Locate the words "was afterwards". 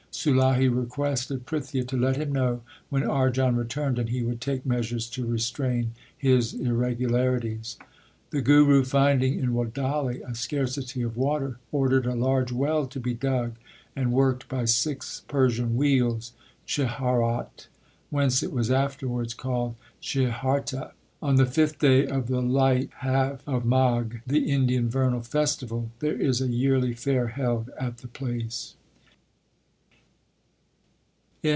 18.51-19.33